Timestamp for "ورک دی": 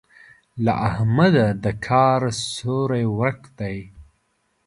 3.19-3.77